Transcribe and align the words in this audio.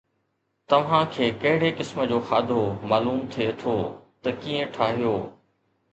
توهان 0.71 1.03
کي 1.17 1.27
ڪهڙي 1.43 1.69
قسم 1.81 2.01
جو 2.13 2.19
کاڌو 2.29 2.63
معلوم 2.93 3.19
ٿئي 3.33 3.47
ٿو 3.61 3.75
ته 4.21 4.29
ڪيئن 4.41 4.63
ٺاهيو؟ 4.75 5.13